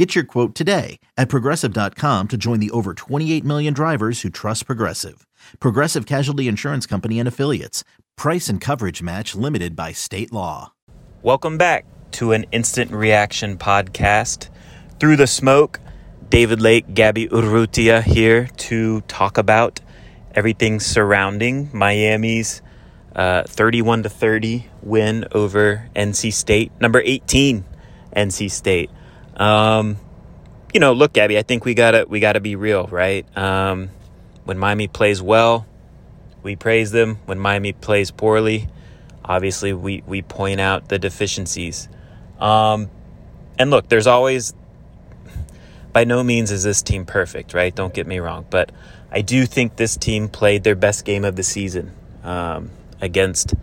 Get 0.00 0.14
your 0.14 0.24
quote 0.24 0.54
today 0.54 0.98
at 1.18 1.28
progressive.com 1.28 2.28
to 2.28 2.38
join 2.38 2.58
the 2.58 2.70
over 2.70 2.94
28 2.94 3.44
million 3.44 3.74
drivers 3.74 4.22
who 4.22 4.30
trust 4.30 4.64
Progressive. 4.64 5.26
Progressive 5.60 6.06
Casualty 6.06 6.48
Insurance 6.48 6.86
Company 6.86 7.18
and 7.18 7.28
Affiliates. 7.28 7.84
Price 8.16 8.48
and 8.48 8.62
coverage 8.62 9.02
match 9.02 9.34
limited 9.34 9.76
by 9.76 9.92
state 9.92 10.32
law. 10.32 10.72
Welcome 11.20 11.58
back 11.58 11.84
to 12.12 12.32
an 12.32 12.46
instant 12.50 12.92
reaction 12.92 13.58
podcast. 13.58 14.48
Through 14.98 15.16
the 15.16 15.26
smoke, 15.26 15.80
David 16.30 16.62
Lake, 16.62 16.94
Gabby 16.94 17.28
Urrutia 17.28 18.02
here 18.02 18.46
to 18.56 19.02
talk 19.02 19.36
about 19.36 19.80
everything 20.34 20.80
surrounding 20.80 21.68
Miami's 21.74 22.62
uh, 23.14 23.42
31 23.42 24.04
to 24.04 24.08
30 24.08 24.64
win 24.80 25.26
over 25.32 25.90
NC 25.94 26.32
State, 26.32 26.72
number 26.80 27.02
18 27.04 27.66
NC 28.16 28.50
State. 28.50 28.88
Um, 29.36 29.96
you 30.72 30.80
know, 30.80 30.92
look, 30.92 31.12
Gabby, 31.12 31.38
I 31.38 31.42
think 31.42 31.64
we 31.64 31.74
gotta 31.74 32.06
we 32.08 32.20
gotta 32.20 32.40
be 32.40 32.56
real, 32.56 32.86
right? 32.86 33.26
Um, 33.36 33.90
when 34.44 34.58
Miami 34.58 34.88
plays 34.88 35.20
well, 35.20 35.66
we 36.42 36.56
praise 36.56 36.90
them. 36.90 37.18
When 37.26 37.38
Miami 37.38 37.72
plays 37.72 38.10
poorly, 38.10 38.68
obviously 39.24 39.72
we 39.72 40.02
we 40.06 40.22
point 40.22 40.60
out 40.60 40.88
the 40.88 40.98
deficiencies. 40.98 41.88
Um, 42.38 42.90
and 43.58 43.70
look, 43.70 43.88
there's 43.88 44.06
always 44.06 44.54
by 45.92 46.04
no 46.04 46.22
means 46.22 46.50
is 46.50 46.62
this 46.62 46.82
team 46.82 47.04
perfect, 47.04 47.52
right? 47.54 47.74
Don't 47.74 47.92
get 47.92 48.06
me 48.06 48.18
wrong, 48.18 48.46
but 48.48 48.70
I 49.10 49.22
do 49.22 49.44
think 49.46 49.76
this 49.76 49.96
team 49.96 50.28
played 50.28 50.62
their 50.62 50.76
best 50.76 51.04
game 51.04 51.24
of 51.24 51.36
the 51.36 51.42
season 51.42 51.92
um, 52.22 52.70
against 53.00 53.54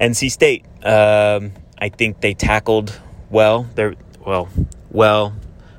NC 0.00 0.30
State. 0.30 0.64
Um, 0.84 1.52
I 1.78 1.88
think 1.88 2.20
they 2.20 2.34
tackled 2.34 2.98
well. 3.30 3.68
They're 3.74 3.94
well, 4.30 4.48
well, 4.92 5.34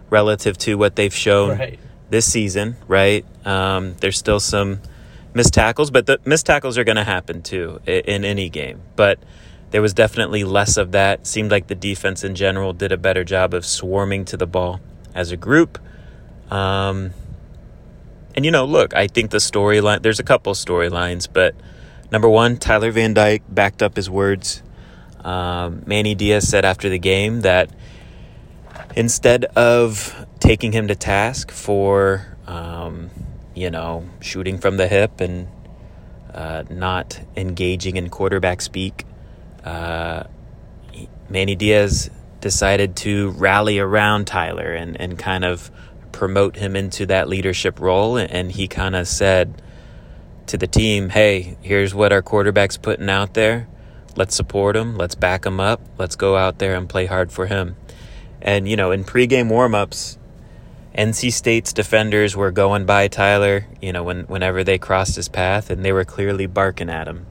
relative 0.09 0.57
to 0.59 0.75
what 0.75 0.97
they've 0.97 1.13
shown 1.13 1.57
Right. 1.57 1.79
this 2.09 2.29
season, 2.29 2.75
right? 2.87 3.25
Um, 3.45 3.95
there's 4.01 4.17
still 4.17 4.41
some 4.41 4.81
missed 5.33 5.53
tackles, 5.53 5.89
but 5.89 6.05
the 6.05 6.19
missed 6.25 6.45
tackles 6.47 6.77
are 6.77 6.83
going 6.83 6.97
to 6.97 7.05
happen 7.05 7.41
too 7.41 7.79
in, 7.87 8.01
in 8.01 8.25
any 8.25 8.49
game. 8.49 8.81
But 8.97 9.19
there 9.71 9.81
was 9.81 9.93
definitely 9.93 10.43
less 10.43 10.75
of 10.75 10.91
that. 10.91 11.25
Seemed 11.25 11.49
like 11.49 11.67
the 11.67 11.75
defense 11.75 12.25
in 12.25 12.35
general 12.35 12.73
did 12.73 12.91
a 12.91 12.97
better 12.97 13.23
job 13.23 13.53
of 13.53 13.65
swarming 13.65 14.25
to 14.25 14.35
the 14.37 14.47
ball 14.47 14.81
as 15.15 15.31
a 15.31 15.37
group. 15.37 15.79
Um, 16.51 17.11
and 18.35 18.43
you 18.43 18.51
know, 18.51 18.65
look, 18.65 18.93
I 18.93 19.07
think 19.07 19.31
the 19.31 19.37
storyline. 19.37 20.01
There's 20.01 20.19
a 20.19 20.23
couple 20.23 20.53
storylines, 20.53 21.29
but 21.31 21.55
number 22.11 22.27
one, 22.27 22.57
Tyler 22.57 22.91
Van 22.91 23.13
Dyke 23.13 23.43
backed 23.47 23.81
up 23.81 23.95
his 23.95 24.09
words. 24.09 24.61
Um, 25.23 25.83
Manny 25.85 26.15
Diaz 26.15 26.49
said 26.49 26.65
after 26.65 26.89
the 26.89 26.99
game 26.99 27.41
that 27.41 27.69
instead 28.95 29.45
of 29.45 30.25
taking 30.39 30.71
him 30.71 30.87
to 30.87 30.95
task 30.95 31.51
for, 31.51 32.35
um, 32.47 33.09
you 33.55 33.69
know, 33.69 34.07
shooting 34.19 34.57
from 34.57 34.77
the 34.77 34.87
hip 34.87 35.21
and 35.21 35.47
uh, 36.33 36.63
not 36.69 37.19
engaging 37.35 37.97
in 37.97 38.09
quarterback 38.09 38.61
speak, 38.61 39.05
uh, 39.63 40.23
Manny 41.29 41.55
Diaz 41.55 42.09
decided 42.39 42.95
to 42.97 43.29
rally 43.31 43.79
around 43.79 44.25
Tyler 44.25 44.71
and, 44.73 44.99
and 44.99 45.17
kind 45.17 45.45
of 45.45 45.71
promote 46.11 46.55
him 46.55 46.75
into 46.75 47.05
that 47.05 47.29
leadership 47.29 47.79
role. 47.79 48.17
And 48.17 48.51
he 48.51 48.67
kind 48.67 48.95
of 48.95 49.07
said 49.07 49.61
to 50.47 50.57
the 50.57 50.67
team, 50.67 51.09
hey, 51.09 51.57
here's 51.61 51.93
what 51.93 52.11
our 52.11 52.21
quarterback's 52.21 52.77
putting 52.77 53.09
out 53.09 53.33
there. 53.33 53.67
Let's 54.15 54.35
support 54.35 54.75
him. 54.75 54.97
Let's 54.97 55.15
back 55.15 55.45
him 55.45 55.59
up. 55.59 55.81
Let's 55.97 56.17
go 56.17 56.35
out 56.35 56.59
there 56.59 56.75
and 56.75 56.89
play 56.89 57.05
hard 57.05 57.31
for 57.31 57.45
him. 57.45 57.77
And, 58.41 58.67
you 58.67 58.75
know, 58.75 58.91
in 58.91 59.03
pregame 59.03 59.49
warmups, 59.49 60.17
NC 60.97 61.31
State's 61.31 61.73
defenders 61.73 62.35
were 62.35 62.51
going 62.51 62.85
by 62.85 63.07
Tyler, 63.07 63.65
you 63.81 63.93
know, 63.93 64.03
when, 64.03 64.23
whenever 64.23 64.63
they 64.63 64.77
crossed 64.77 65.15
his 65.15 65.29
path, 65.29 65.69
and 65.69 65.85
they 65.85 65.93
were 65.93 66.03
clearly 66.03 66.47
barking 66.47 66.89
at 66.89 67.07
him. 67.07 67.25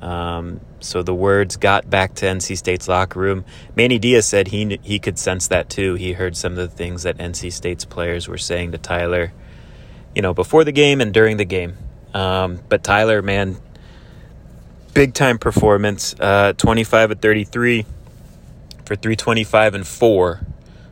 Um, 0.00 0.60
so 0.80 1.02
the 1.02 1.14
words 1.14 1.56
got 1.56 1.88
back 1.88 2.14
to 2.16 2.26
NC 2.26 2.56
State's 2.58 2.88
locker 2.88 3.18
room. 3.18 3.44
Manny 3.74 3.98
Diaz 3.98 4.26
said 4.26 4.48
he 4.48 4.78
he 4.82 4.98
could 4.98 5.18
sense 5.18 5.48
that 5.48 5.70
too. 5.70 5.94
He 5.94 6.12
heard 6.12 6.36
some 6.36 6.52
of 6.52 6.58
the 6.58 6.68
things 6.68 7.04
that 7.04 7.16
NC 7.16 7.52
State's 7.52 7.84
players 7.84 8.28
were 8.28 8.38
saying 8.38 8.72
to 8.72 8.78
Tyler, 8.78 9.32
you 10.14 10.22
know, 10.22 10.34
before 10.34 10.64
the 10.64 10.72
game 10.72 11.00
and 11.00 11.14
during 11.14 11.38
the 11.38 11.44
game. 11.44 11.76
Um, 12.12 12.60
but 12.68 12.84
Tyler, 12.84 13.22
man, 13.22 13.56
big 14.94 15.14
time 15.14 15.38
performance. 15.38 16.14
Uh, 16.18 16.52
25 16.52 17.12
at 17.12 17.22
33 17.22 17.86
for 18.86 18.94
325 18.94 19.74
and 19.74 19.86
4. 19.86 20.40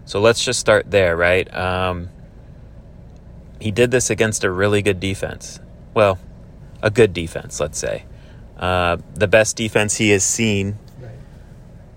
So 0.05 0.21
let's 0.21 0.45
just 0.45 0.61
start 0.61 0.91
there, 0.91 1.17
right? 1.17 1.53
Um, 1.55 2.11
he 3.61 3.71
did 3.71 3.91
this 3.91 4.11
against 4.11 4.45
a 4.45 4.51
really 4.51 4.83
good 4.83 5.01
defense. 5.01 5.61
Well, 5.95 6.19
a 6.83 6.91
good 6.91 7.15
defense, 7.15 7.61
let's 7.61 7.79
say. 7.79 8.05
Uh, 8.59 8.99
the 9.15 9.29
best 9.29 9.57
defense 9.57 9.97
he 9.97 10.11
has 10.11 10.25
seen 10.25 10.79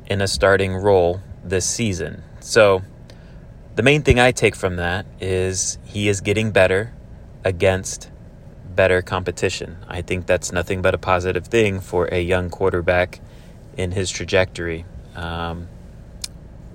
in 0.06 0.22
a 0.22 0.28
starting 0.28 0.76
role 0.76 1.22
this 1.44 1.66
season. 1.66 2.24
So 2.40 2.84
the 3.76 3.84
main 3.84 4.04
thing 4.04 4.20
I 4.20 4.32
take 4.32 4.56
from 4.56 4.78
that 4.78 5.06
is 5.20 5.78
he 5.84 6.08
is 6.08 6.22
getting 6.22 6.52
better 6.52 6.94
against 7.44 8.10
better 8.76 9.02
competition. 9.02 9.78
I 9.88 10.02
think 10.02 10.26
that's 10.26 10.52
nothing 10.52 10.82
but 10.82 10.94
a 10.94 10.98
positive 10.98 11.48
thing 11.48 11.82
for 11.82 12.06
a 12.06 12.22
young 12.22 12.50
quarterback 12.50 13.20
in 13.76 13.92
his 13.92 14.10
trajectory. 14.10 14.86
Um, 15.16 15.68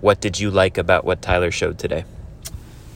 what 0.02 0.20
did 0.20 0.38
you 0.38 0.50
like 0.50 0.76
about 0.76 1.06
what 1.06 1.22
Tyler 1.22 1.50
showed 1.50 1.78
today? 1.78 2.04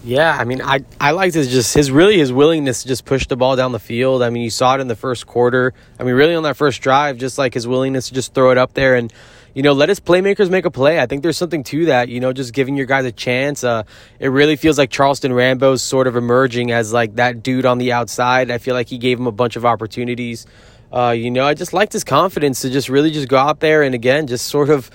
Yeah, 0.05 0.37
I 0.39 0.45
mean, 0.45 0.61
I 0.61 0.85
I 1.01 1.13
liked 1.13 1.35
his 1.35 1.51
just 1.51 1.75
his 1.75 1.91
really 1.91 2.19
his 2.19 2.33
willingness 2.33 2.83
to 2.83 2.89
just 2.89 3.05
push 3.05 3.27
the 3.27 3.37
ball 3.37 3.57
down 3.57 3.73
the 3.73 3.81
field. 3.81 4.23
I 4.23 4.31
mean, 4.31 4.43
you 4.43 4.51
saw 4.51 4.75
it 4.75 4.81
in 4.81 4.87
the 4.87 4.95
first 4.95 5.27
quarter. 5.27 5.73
I 5.99 6.05
mean, 6.05 6.15
really 6.15 6.35
on 6.35 6.45
that 6.45 6.57
first 6.57 6.81
drive, 6.81 7.17
just 7.17 7.39
like 7.39 7.55
his 7.55 7.67
willingness 7.67 8.09
to 8.09 8.15
just 8.15 8.35
throw 8.35 8.51
it 8.51 8.59
up 8.59 8.75
there 8.75 8.95
and 8.95 9.13
you 9.55 9.63
know 9.63 9.73
let 9.73 9.89
his 9.89 9.99
playmakers 9.99 10.49
make 10.49 10.65
a 10.65 10.71
play. 10.71 11.01
I 11.01 11.07
think 11.07 11.23
there's 11.25 11.37
something 11.37 11.65
to 11.65 11.87
that. 11.87 12.09
You 12.09 12.21
know, 12.21 12.33
just 12.33 12.53
giving 12.53 12.77
your 12.77 12.87
guys 12.87 13.05
a 13.05 13.11
chance. 13.11 13.65
Uh, 13.65 13.83
it 14.21 14.29
really 14.29 14.55
feels 14.55 14.79
like 14.79 14.91
Charleston 14.91 15.33
Rambo's 15.33 15.83
sort 15.83 16.07
of 16.07 16.15
emerging 16.15 16.71
as 16.71 16.93
like 16.93 17.17
that 17.17 17.43
dude 17.43 17.67
on 17.67 17.79
the 17.79 17.93
outside. 17.93 18.51
I 18.51 18.59
feel 18.59 18.75
like 18.75 18.89
he 18.89 18.99
gave 18.99 19.19
him 19.19 19.27
a 19.27 19.33
bunch 19.33 19.57
of 19.57 19.65
opportunities. 19.65 20.47
Uh, 20.93 21.11
you 21.11 21.33
know, 21.33 21.45
I 21.45 21.55
just 21.55 21.73
liked 21.73 21.93
his 21.93 22.05
confidence 22.05 22.63
to 22.63 22.71
just 22.71 22.89
really 22.89 23.11
just 23.11 23.27
go 23.27 23.39
out 23.39 23.59
there 23.59 23.83
and 23.83 23.93
again 23.93 24.29
just 24.29 24.47
sort 24.47 24.71
of 24.71 24.89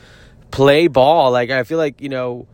play 0.52 0.88
ball. 0.88 1.32
Like 1.32 1.50
I 1.50 1.64
feel 1.64 1.78
like 1.78 2.02
you 2.02 2.10
know 2.10 2.48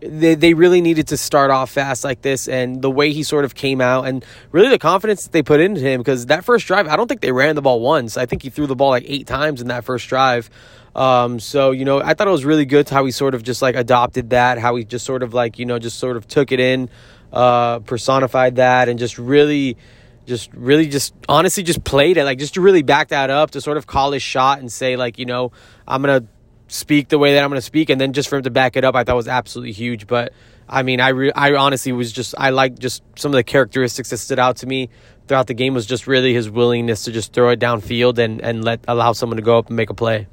they, 0.00 0.34
they 0.34 0.54
really 0.54 0.80
needed 0.80 1.08
to 1.08 1.16
start 1.16 1.50
off 1.50 1.70
fast 1.70 2.04
like 2.04 2.22
this 2.22 2.48
and 2.48 2.82
the 2.82 2.90
way 2.90 3.12
he 3.12 3.22
sort 3.22 3.44
of 3.44 3.54
came 3.54 3.80
out 3.80 4.06
and 4.06 4.24
really 4.50 4.68
the 4.68 4.78
confidence 4.78 5.24
that 5.24 5.32
they 5.32 5.42
put 5.42 5.60
into 5.60 5.80
him 5.80 6.00
because 6.00 6.26
that 6.26 6.44
first 6.44 6.66
drive 6.66 6.88
i 6.88 6.96
don't 6.96 7.06
think 7.06 7.20
they 7.20 7.30
ran 7.30 7.54
the 7.54 7.62
ball 7.62 7.80
once. 7.80 8.16
I 8.16 8.26
think 8.26 8.42
he 8.42 8.50
threw 8.50 8.66
the 8.66 8.74
ball 8.74 8.90
like 8.90 9.04
eight 9.06 9.26
times 9.26 9.60
in 9.60 9.68
that 9.68 9.84
first 9.84 10.08
drive. 10.08 10.50
Um, 10.94 11.40
so 11.40 11.70
you 11.70 11.84
know 11.84 12.02
i 12.02 12.14
thought 12.14 12.28
it 12.28 12.32
was 12.32 12.44
really 12.44 12.66
good 12.66 12.88
how 12.88 13.04
he 13.04 13.12
sort 13.12 13.34
of 13.34 13.42
just 13.42 13.62
like 13.62 13.76
adopted 13.76 14.30
that 14.30 14.58
how 14.58 14.76
he 14.76 14.84
just 14.84 15.06
sort 15.06 15.22
of 15.22 15.32
like 15.32 15.58
you 15.58 15.64
know 15.64 15.78
just 15.78 15.98
sort 15.98 16.18
of 16.18 16.28
took 16.28 16.52
it 16.52 16.60
in 16.60 16.90
uh, 17.32 17.78
personified 17.78 18.56
that 18.56 18.90
and 18.90 18.98
just 18.98 19.18
really 19.18 19.78
just 20.26 20.52
really 20.52 20.86
just 20.86 21.14
honestly 21.28 21.62
just 21.62 21.82
played 21.82 22.16
it. 22.16 22.24
Like 22.24 22.38
just 22.38 22.54
to 22.54 22.60
really 22.60 22.82
back 22.82 23.08
that 23.08 23.30
up 23.30 23.52
to 23.52 23.60
sort 23.60 23.76
of 23.76 23.86
call 23.86 24.12
his 24.12 24.22
shot 24.22 24.58
and 24.58 24.70
say 24.70 24.96
like 24.96 25.18
you 25.18 25.26
know 25.26 25.52
i'm 25.88 26.02
gonna 26.02 26.24
speak 26.72 27.08
the 27.08 27.18
way 27.18 27.34
that 27.34 27.44
I'm 27.44 27.50
going 27.50 27.58
to 27.58 27.62
speak, 27.62 27.90
and 27.90 28.00
then 28.00 28.12
just 28.12 28.28
for 28.28 28.36
him 28.36 28.44
to 28.44 28.50
back 28.50 28.76
it 28.76 28.84
up, 28.84 28.94
I 28.94 29.04
thought 29.04 29.14
was 29.14 29.28
absolutely 29.28 29.72
huge. 29.72 30.06
But 30.06 30.32
I 30.68 30.82
mean, 30.82 31.00
I 31.00 31.08
re- 31.08 31.32
I 31.32 31.54
honestly 31.54 31.92
was 31.92 32.10
just 32.12 32.34
I 32.38 32.50
like 32.50 32.78
just 32.78 33.02
some 33.16 33.30
of 33.30 33.36
the 33.36 33.44
characteristics 33.44 34.10
that 34.10 34.18
stood 34.18 34.38
out 34.38 34.56
to 34.58 34.66
me 34.66 34.88
throughout 35.28 35.46
the 35.46 35.54
game 35.54 35.74
was 35.74 35.86
just 35.86 36.06
really 36.06 36.34
his 36.34 36.50
willingness 36.50 37.04
to 37.04 37.12
just 37.12 37.32
throw 37.32 37.50
it 37.50 37.60
downfield 37.60 38.18
and 38.18 38.40
and 38.40 38.64
let 38.64 38.80
allow 38.88 39.12
someone 39.12 39.36
to 39.36 39.42
go 39.42 39.58
up 39.58 39.68
and 39.68 39.76
make 39.76 39.90
a 39.90 39.94
play. 39.94 40.26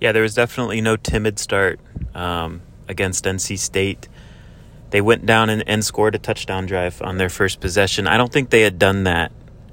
Yeah, 0.00 0.12
there 0.12 0.22
was 0.22 0.34
definitely 0.34 0.80
no 0.80 0.96
timid 0.96 1.38
start 1.38 1.80
um, 2.14 2.62
against 2.88 3.24
NC 3.24 3.58
State. 3.58 4.08
They 4.90 5.00
went 5.00 5.26
down 5.26 5.50
and, 5.50 5.62
and 5.66 5.84
scored 5.84 6.14
a 6.14 6.18
touchdown 6.18 6.66
drive 6.66 7.02
on 7.02 7.18
their 7.18 7.28
first 7.28 7.60
possession. 7.60 8.06
I 8.06 8.16
don't 8.16 8.32
think 8.32 8.50
they 8.50 8.62
had 8.62 8.78
done 8.78 9.04
that 9.04 9.32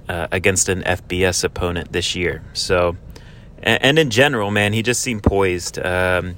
uh, 0.09 0.27
against 0.31 0.67
an 0.67 0.81
FBS 0.81 1.43
opponent 1.43 1.91
this 1.91 2.15
year. 2.15 2.43
So, 2.53 2.97
and, 3.63 3.97
in 3.97 4.09
general, 4.09 4.51
man, 4.51 4.73
he 4.73 4.83
just 4.83 5.01
seemed 5.01 5.23
poised. 5.23 5.79
Um, 5.79 6.35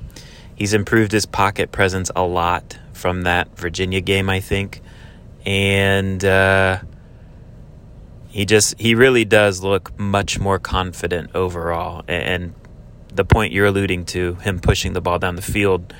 he's 0.55 0.73
improved 0.73 1.11
his 1.11 1.25
pocket 1.25 1.71
presence 1.71 2.09
a 2.15 2.23
lot 2.23 2.77
from 2.93 3.23
that 3.23 3.57
Virginia 3.57 4.01
game, 4.01 4.29
I 4.29 4.39
think. 4.39 4.81
And 5.45 6.23
uh, 6.23 6.79
he 8.29 8.45
just 8.45 8.79
he 8.79 8.95
really 8.95 9.25
does 9.25 9.61
look 9.63 9.97
much 9.99 10.39
more 10.39 10.59
confident 10.59 11.31
overall. 11.35 12.03
And 12.07 12.53
the 13.13 13.25
point 13.25 13.53
you're 13.53 13.65
alluding 13.65 14.05
to, 14.05 14.35
him 14.35 14.59
pushing 14.59 14.93
the 14.93 15.01
ball 15.01 15.19
down 15.19 15.35
the 15.35 15.41
field, 15.41 15.93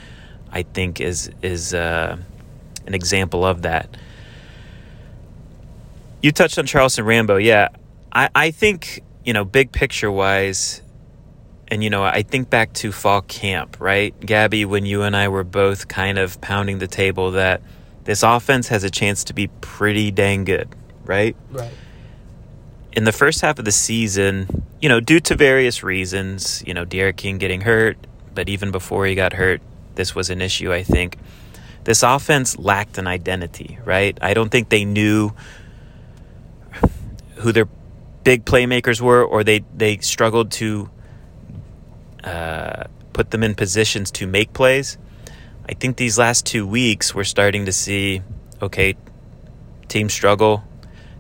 I 0.52 0.64
think 0.64 1.02
is 1.02 1.30
is 1.42 1.74
uh, 1.74 2.18
an 2.86 2.94
example 2.94 3.46
of 3.46 3.64
that. 3.64 3.96
You 6.22 6.32
touched 6.32 6.58
on 6.58 6.66
Charleston 6.66 7.06
Rambo, 7.06 7.38
yeah. 7.38 7.70
I, 8.12 8.30
I 8.34 8.52
think 8.52 9.04
you 9.28 9.34
know, 9.34 9.44
big 9.44 9.74
picture 9.74 10.10
wise, 10.10 10.82
and 11.70 11.84
you 11.84 11.90
know, 11.90 12.04
I 12.04 12.24
think 12.24 12.50
back 12.50 12.74
to 12.74 12.92
fall 12.92 13.22
camp, 13.22 13.78
right, 13.80 14.18
Gabby, 14.20 14.66
when 14.66 14.86
you 14.86 15.02
and 15.04 15.16
I 15.16 15.28
were 15.28 15.44
both 15.44 15.88
kind 15.88 16.18
of 16.18 16.40
pounding 16.42 16.80
the 16.80 16.88
table 16.88 17.32
that 17.32 17.62
this 18.06 18.24
offense 18.24 18.70
has 18.70 18.84
a 18.84 18.90
chance 18.90 19.26
to 19.26 19.34
be 19.34 19.48
pretty 19.62 20.12
dang 20.12 20.46
good, 20.46 20.70
right? 21.06 21.36
Right 21.52 21.72
in 22.98 23.04
the 23.04 23.12
first 23.12 23.42
half 23.42 23.60
of 23.60 23.66
the 23.66 23.72
season, 23.72 24.64
you 24.82 24.90
know, 24.90 25.00
due 25.00 25.20
to 25.20 25.36
various 25.36 25.84
reasons, 25.84 26.64
you 26.66 26.74
know, 26.74 26.84
D'Eriq 26.84 27.16
King 27.16 27.38
getting 27.38 27.62
hurt, 27.62 27.96
but 28.34 28.50
even 28.50 28.72
before 28.72 29.06
he 29.06 29.14
got 29.14 29.34
hurt, 29.34 29.62
this 29.94 30.16
was 30.16 30.32
an 30.32 30.42
issue, 30.42 30.74
I 30.74 30.82
think. 30.82 31.16
This 31.84 32.02
offense 32.02 32.58
lacked 32.58 32.98
an 32.98 33.06
identity, 33.06 33.78
right? 33.86 34.18
I 34.20 34.34
don't 34.34 34.50
think 34.50 34.70
they 34.70 34.84
knew 34.84 35.32
who 37.36 37.52
their 37.52 37.70
big 38.24 38.46
playmakers 38.46 39.00
were, 39.00 39.24
or 39.24 39.44
they, 39.44 39.64
they 39.76 40.00
struggled 40.00 40.50
to 40.54 40.90
uh, 42.28 42.84
put 43.14 43.32
them 43.32 43.44
in 43.44 43.56
positions 43.56 44.12
to 44.12 44.28
make 44.28 44.54
plays. 44.54 44.98
I 45.70 45.74
think 45.74 45.98
these 45.98 46.18
last 46.18 46.46
two 46.46 46.66
weeks, 46.68 47.16
we're 47.16 47.24
starting 47.24 47.66
to 47.66 47.72
see 47.72 48.22
okay, 48.62 48.96
team 49.88 50.10
struggle 50.10 50.64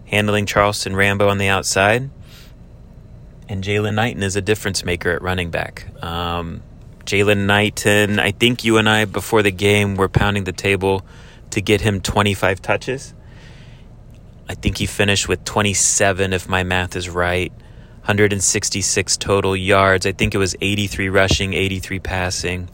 handling 0.05 0.45
Charleston 0.45 0.95
Rambo 0.95 1.27
on 1.27 1.37
the 1.37 1.47
outside. 1.47 2.09
And 3.49 3.63
Jaylan 3.63 3.95
Knighton 3.95 4.23
is 4.23 4.35
a 4.35 4.41
difference 4.41 4.83
maker 4.83 5.11
at 5.11 5.21
running 5.21 5.51
back. 5.51 5.87
Um, 6.03 6.63
Jaylan 7.05 7.45
Knighton, 7.45 8.19
I 8.19 8.31
think 8.31 8.63
you 8.63 8.77
and 8.77 8.89
I, 8.89 9.05
before 9.05 9.41
the 9.41 9.51
game, 9.51 9.95
were 9.95 10.09
pounding 10.09 10.43
the 10.43 10.51
table 10.51 11.05
to 11.51 11.61
get 11.61 11.79
him 11.79 12.01
25 12.01 12.61
touches. 12.61 13.13
I 14.49 14.55
think 14.55 14.77
he 14.77 14.85
finished 14.85 15.27
with 15.27 15.43
27, 15.45 16.33
if 16.33 16.49
my 16.49 16.63
math 16.63 16.95
is 16.95 17.09
right. 17.09 17.53
166 18.07 19.17
total 19.17 19.53
yards. 19.53 20.05
I 20.05 20.13
think 20.13 20.33
it 20.33 20.37
was 20.37 20.55
83 20.61 21.09
rushing, 21.09 21.53
83 21.53 21.99
passing, 21.99 22.69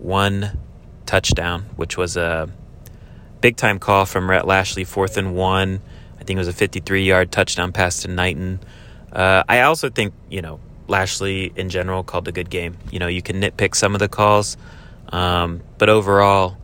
one 0.00 0.58
touchdown, 1.06 1.62
which 1.76 1.96
was 1.96 2.16
a 2.16 2.50
big 3.40 3.56
time 3.56 3.78
call 3.78 4.04
from 4.04 4.28
Rhett 4.28 4.48
Lashley, 4.48 4.82
fourth 4.82 5.16
and 5.16 5.36
one. 5.36 5.80
I 6.18 6.24
think 6.24 6.38
it 6.38 6.40
was 6.40 6.48
a 6.48 6.52
53 6.52 7.04
yard 7.04 7.30
touchdown 7.30 7.70
pass 7.70 8.02
to 8.02 8.08
Knighton. 8.08 8.58
Uh, 9.12 9.44
I 9.48 9.60
also 9.60 9.90
think, 9.90 10.12
you 10.28 10.42
know, 10.42 10.58
Lashley 10.88 11.52
in 11.54 11.68
general 11.68 12.02
called 12.02 12.26
a 12.26 12.32
good 12.32 12.50
game. 12.50 12.76
You 12.90 12.98
know, 12.98 13.06
you 13.06 13.22
can 13.22 13.40
nitpick 13.40 13.76
some 13.76 13.94
of 13.94 14.00
the 14.00 14.08
calls, 14.08 14.56
um, 15.10 15.62
but 15.78 15.88
overall, 15.88 16.56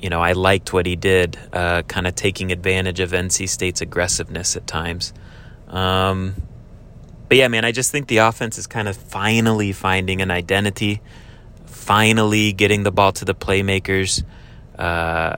you 0.00 0.10
know, 0.10 0.20
I 0.20 0.32
liked 0.32 0.72
what 0.72 0.86
he 0.86 0.96
did, 0.96 1.38
uh, 1.52 1.82
kind 1.82 2.08
of 2.08 2.16
taking 2.16 2.50
advantage 2.50 2.98
of 2.98 3.12
NC 3.12 3.48
State's 3.48 3.80
aggressiveness 3.80 4.56
at 4.56 4.66
times. 4.66 5.12
Um, 5.68 6.34
but 7.32 7.38
yeah, 7.38 7.48
man, 7.48 7.64
I 7.64 7.72
just 7.72 7.90
think 7.90 8.08
the 8.08 8.18
offense 8.18 8.58
is 8.58 8.66
kind 8.66 8.86
of 8.86 8.94
finally 8.94 9.72
finding 9.72 10.20
an 10.20 10.30
identity, 10.30 11.00
finally 11.64 12.52
getting 12.52 12.82
the 12.82 12.92
ball 12.92 13.10
to 13.12 13.24
the 13.24 13.34
playmakers, 13.34 14.22
uh, 14.78 15.36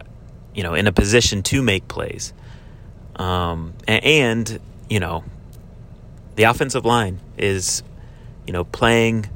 you 0.56 0.64
know, 0.64 0.74
in 0.74 0.88
a 0.88 0.92
position 0.92 1.44
to 1.44 1.62
make 1.62 1.86
plays. 1.86 2.32
Um, 3.14 3.74
and, 3.86 4.58
you 4.90 4.98
know, 4.98 5.22
the 6.34 6.42
offensive 6.42 6.84
line 6.84 7.20
is, 7.38 7.84
you 8.44 8.52
know, 8.52 8.64
playing 8.64 9.26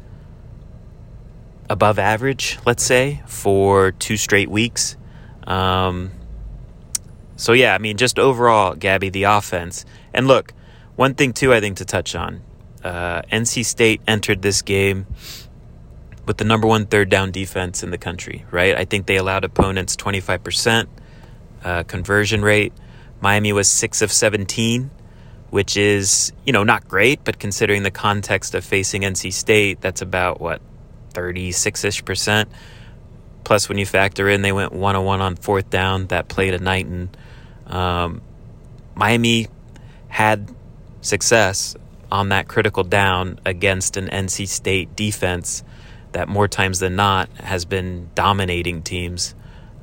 above 1.70 2.00
average, 2.00 2.58
let's 2.66 2.82
say, 2.82 3.22
for 3.26 3.92
two 3.92 4.16
straight 4.16 4.50
weeks. 4.50 4.96
Um, 5.46 6.10
so, 7.36 7.52
yeah, 7.52 7.72
I 7.72 7.78
mean, 7.78 7.96
just 7.96 8.18
overall, 8.18 8.74
Gabby, 8.74 9.10
the 9.10 9.22
offense. 9.22 9.84
And 10.12 10.26
look, 10.26 10.52
one 10.96 11.14
thing, 11.14 11.32
too, 11.32 11.54
I 11.54 11.60
think 11.60 11.76
to 11.76 11.84
touch 11.84 12.16
on 12.16 12.42
uh, 12.88 13.22
NC 13.30 13.66
State 13.66 14.00
entered 14.08 14.40
this 14.40 14.62
game 14.62 15.06
with 16.26 16.38
the 16.38 16.44
number 16.44 16.66
one 16.66 16.86
third 16.86 17.10
down 17.10 17.30
defense 17.30 17.82
in 17.82 17.90
the 17.90 17.98
country, 17.98 18.46
right? 18.50 18.74
I 18.74 18.86
think 18.86 19.06
they 19.06 19.16
allowed 19.16 19.44
opponents 19.44 19.94
25% 19.94 20.86
uh, 21.64 21.82
conversion 21.82 22.42
rate. 22.42 22.72
Miami 23.20 23.52
was 23.52 23.68
6 23.68 24.00
of 24.00 24.10
17, 24.10 24.90
which 25.50 25.76
is, 25.76 26.32
you 26.46 26.52
know, 26.52 26.64
not 26.64 26.88
great, 26.88 27.24
but 27.24 27.38
considering 27.38 27.82
the 27.82 27.90
context 27.90 28.54
of 28.54 28.64
facing 28.64 29.02
NC 29.02 29.34
State, 29.34 29.82
that's 29.82 30.00
about 30.00 30.40
what 30.40 30.62
36ish 31.12 32.06
percent. 32.06 32.48
Plus, 33.44 33.68
when 33.68 33.76
you 33.76 33.84
factor 33.84 34.30
in 34.30 34.40
they 34.40 34.52
went 34.52 34.72
101 34.72 35.20
on 35.20 35.36
fourth 35.36 35.68
down, 35.68 36.06
that 36.06 36.28
played 36.28 36.54
a 36.54 36.58
Knighton. 36.58 37.10
Um, 37.66 38.22
Miami 38.94 39.48
had 40.08 40.54
success 41.02 41.76
on 42.10 42.30
that 42.30 42.48
critical 42.48 42.84
down 42.84 43.38
against 43.44 43.96
an 43.96 44.08
NC 44.08 44.48
State 44.48 44.96
defense 44.96 45.62
that 46.12 46.28
more 46.28 46.48
times 46.48 46.78
than 46.78 46.96
not 46.96 47.28
has 47.38 47.64
been 47.64 48.08
dominating 48.14 48.82
teams 48.82 49.34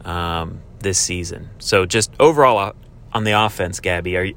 um, 0.04 0.62
this 0.80 0.98
season. 0.98 1.50
So 1.60 1.86
just 1.86 2.12
overall 2.19 2.74
on 3.13 3.24
the 3.24 3.31
offense, 3.31 3.80
Gabby? 3.80 4.18
Are 4.18 4.24
you, 4.24 4.36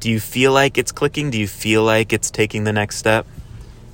do 0.00 0.10
you 0.10 0.20
feel 0.20 0.52
like 0.52 0.78
it's 0.78 0.92
clicking? 0.92 1.30
Do 1.30 1.38
you 1.38 1.48
feel 1.48 1.84
like 1.84 2.12
it's 2.12 2.30
taking 2.30 2.64
the 2.64 2.72
next 2.72 2.96
step? 2.96 3.26